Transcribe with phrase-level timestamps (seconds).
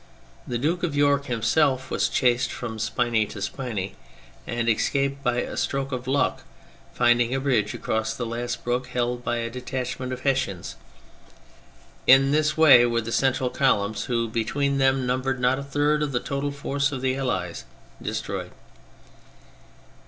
[0.47, 3.93] The Duke of York himself was chased from spinney to spinney
[4.47, 6.41] and escaped by a stroke of luck,
[6.91, 10.75] finding a bridge across the last brook held by a detachment of Hessians.
[12.07, 16.13] In this way were the central columns, who between them numbered not a third of
[16.13, 17.65] the total force of the Allies,
[18.01, 18.49] destroyed.